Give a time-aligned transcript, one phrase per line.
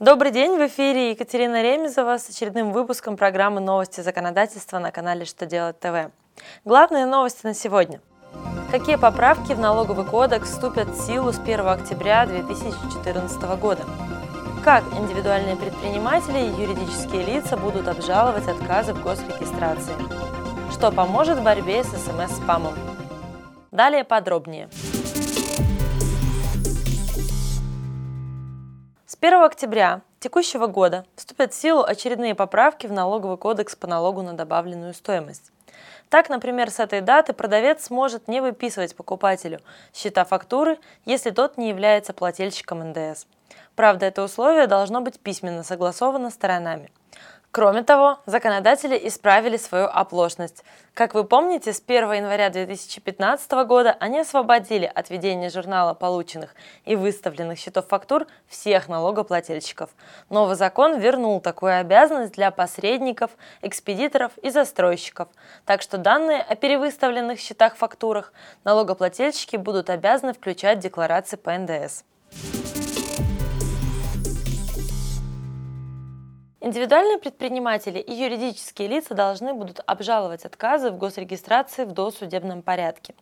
[0.00, 5.44] Добрый день, в эфире Екатерина Ремезова с очередным выпуском программы «Новости законодательства» на канале «Что
[5.44, 6.12] делать ТВ».
[6.64, 8.00] Главные новости на сегодня.
[8.70, 13.86] Какие поправки в налоговый кодекс вступят в силу с 1 октября 2014 года?
[14.62, 19.94] Как индивидуальные предприниматели и юридические лица будут обжаловать отказы в госрегистрации?
[20.70, 22.74] Что поможет в борьбе с СМС-спамом?
[23.72, 24.68] Далее подробнее.
[29.20, 34.34] 1 октября текущего года вступят в силу очередные поправки в налоговый кодекс по налогу на
[34.34, 35.50] добавленную стоимость.
[36.08, 39.58] Так, например, с этой даты продавец сможет не выписывать покупателю
[39.92, 43.26] счета фактуры, если тот не является плательщиком НДС.
[43.76, 46.90] Правда, это условие должно быть письменно согласовано сторонами.
[47.50, 50.64] Кроме того, законодатели исправили свою оплошность.
[50.92, 56.94] Как вы помните, с 1 января 2015 года они освободили от ведения журнала полученных и
[56.94, 59.88] выставленных счетов фактур всех налогоплательщиков.
[60.28, 63.30] Новый закон вернул такую обязанность для посредников,
[63.62, 65.28] экспедиторов и застройщиков.
[65.64, 68.34] Так что данные о перевыставленных счетах фактурах
[68.64, 72.04] налогоплательщики будут обязаны включать в декларации по НДС.
[76.68, 83.14] Индивидуальные предприниматели и юридические лица должны будут обжаловать отказы в госрегистрации в досудебном порядке.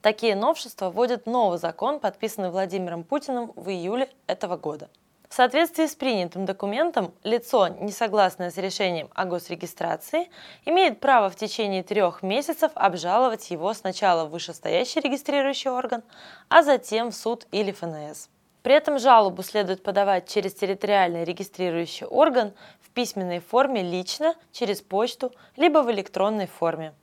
[0.00, 4.88] Такие новшества вводит новый закон, подписанный Владимиром Путиным в июле этого года.
[5.28, 10.30] В соответствии с принятым документом, лицо, не согласное с решением о госрегистрации,
[10.64, 16.04] имеет право в течение трех месяцев обжаловать его сначала в вышестоящий регистрирующий орган,
[16.48, 18.28] а затем в суд или ФНС.
[18.64, 25.32] При этом жалобу следует подавать через территориальный регистрирующий орган в письменной форме лично, через почту,
[25.56, 26.94] либо в электронной форме.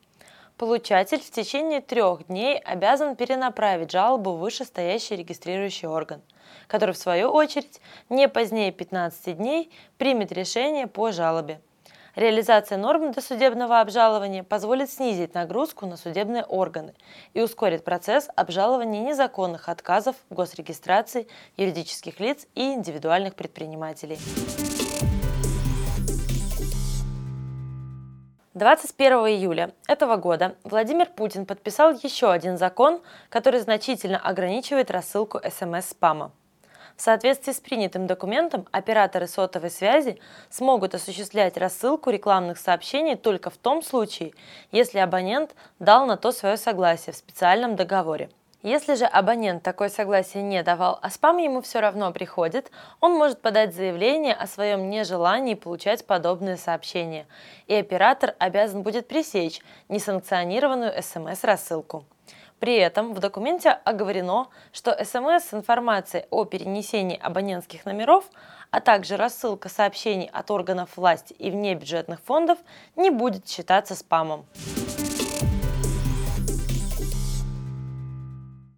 [0.58, 6.24] Получатель в течение трех дней обязан перенаправить жалобу в вышестоящий регистрирующий орган,
[6.66, 11.62] который в свою очередь не позднее 15 дней примет решение по жалобе.
[12.16, 16.94] Реализация норм досудебного обжалования позволит снизить нагрузку на судебные органы
[17.34, 24.20] и ускорит процесс обжалования незаконных отказов госрегистрации юридических лиц и индивидуальных предпринимателей.
[28.54, 36.34] 21 июля этого года Владимир Путин подписал еще один закон, который значительно ограничивает рассылку СМС-спама.
[37.02, 40.20] В соответствии с принятым документом операторы сотовой связи
[40.52, 44.34] смогут осуществлять рассылку рекламных сообщений только в том случае,
[44.72, 48.30] если абонент дал на то свое согласие в специальном договоре.
[48.62, 52.70] Если же абонент такое согласие не давал, а спам ему все равно приходит,
[53.00, 57.26] он может подать заявление о своем нежелании получать подобные сообщения,
[57.66, 59.60] и оператор обязан будет пресечь
[59.90, 62.06] несанкционированную СМС-рассылку.
[62.62, 68.26] При этом в документе оговорено, что СМС с информацией о перенесении абонентских номеров,
[68.70, 72.60] а также рассылка сообщений от органов власти и внебюджетных фондов
[72.96, 74.46] не будет считаться спамом.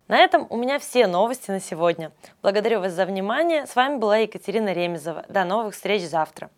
[0.08, 2.14] На этом у меня все новости на сегодня.
[2.42, 3.68] Благодарю вас за внимание.
[3.68, 5.26] С вами была Екатерина Ремезова.
[5.28, 6.50] До новых встреч завтра.